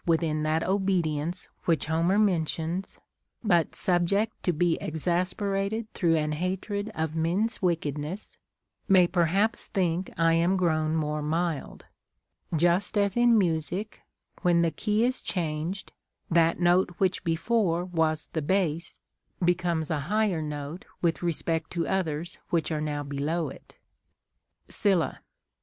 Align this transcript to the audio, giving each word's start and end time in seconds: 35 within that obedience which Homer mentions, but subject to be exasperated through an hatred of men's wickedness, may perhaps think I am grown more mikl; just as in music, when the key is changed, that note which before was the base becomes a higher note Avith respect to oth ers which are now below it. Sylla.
35 0.07 0.09
within 0.19 0.41
that 0.41 0.63
obedience 0.63 1.47
which 1.65 1.85
Homer 1.85 2.17
mentions, 2.17 2.97
but 3.43 3.75
subject 3.75 4.31
to 4.41 4.51
be 4.51 4.75
exasperated 4.81 5.85
through 5.93 6.15
an 6.15 6.31
hatred 6.31 6.89
of 6.95 7.15
men's 7.15 7.61
wickedness, 7.61 8.35
may 8.87 9.05
perhaps 9.05 9.67
think 9.67 10.09
I 10.17 10.33
am 10.33 10.57
grown 10.57 10.95
more 10.95 11.21
mikl; 11.21 11.81
just 12.55 12.97
as 12.97 13.15
in 13.15 13.37
music, 13.37 14.01
when 14.41 14.63
the 14.63 14.71
key 14.71 15.05
is 15.05 15.21
changed, 15.21 15.91
that 16.31 16.59
note 16.59 16.89
which 16.97 17.23
before 17.23 17.85
was 17.85 18.25
the 18.33 18.41
base 18.41 18.97
becomes 19.45 19.91
a 19.91 19.99
higher 20.09 20.41
note 20.41 20.83
Avith 21.03 21.21
respect 21.21 21.69
to 21.73 21.87
oth 21.87 22.07
ers 22.07 22.39
which 22.49 22.71
are 22.71 22.81
now 22.81 23.03
below 23.03 23.49
it. 23.49 23.75
Sylla. 24.67 25.21